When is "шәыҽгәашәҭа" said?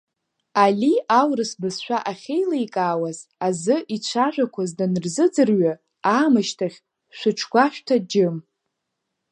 7.17-7.95